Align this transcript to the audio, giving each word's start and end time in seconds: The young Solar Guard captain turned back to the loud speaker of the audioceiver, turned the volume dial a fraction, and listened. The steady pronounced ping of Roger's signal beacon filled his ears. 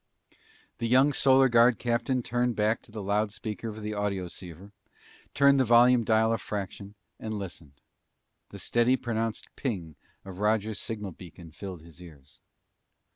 The 0.79 0.87
young 0.87 1.13
Solar 1.13 1.47
Guard 1.47 1.77
captain 1.77 2.23
turned 2.23 2.55
back 2.55 2.81
to 2.81 2.91
the 2.91 3.03
loud 3.03 3.31
speaker 3.31 3.67
of 3.69 3.83
the 3.83 3.91
audioceiver, 3.93 4.71
turned 5.35 5.59
the 5.59 5.63
volume 5.63 6.03
dial 6.03 6.33
a 6.33 6.39
fraction, 6.39 6.95
and 7.19 7.37
listened. 7.37 7.79
The 8.49 8.57
steady 8.57 8.97
pronounced 8.97 9.49
ping 9.55 9.95
of 10.25 10.39
Roger's 10.39 10.79
signal 10.79 11.11
beacon 11.11 11.51
filled 11.51 11.83
his 11.83 12.01
ears. 12.01 12.41